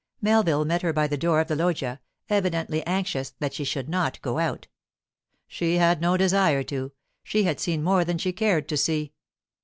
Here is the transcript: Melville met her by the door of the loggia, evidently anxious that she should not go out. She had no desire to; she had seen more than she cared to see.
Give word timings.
Melville 0.19 0.65
met 0.65 0.81
her 0.81 0.93
by 0.93 1.05
the 1.05 1.15
door 1.15 1.39
of 1.41 1.47
the 1.47 1.55
loggia, 1.55 1.99
evidently 2.27 2.83
anxious 2.87 3.35
that 3.37 3.53
she 3.53 3.63
should 3.63 3.87
not 3.87 4.19
go 4.23 4.39
out. 4.39 4.67
She 5.47 5.75
had 5.75 6.01
no 6.01 6.17
desire 6.17 6.63
to; 6.63 6.91
she 7.23 7.43
had 7.43 7.59
seen 7.59 7.83
more 7.83 8.03
than 8.03 8.17
she 8.17 8.33
cared 8.33 8.67
to 8.69 8.77
see. 8.77 9.13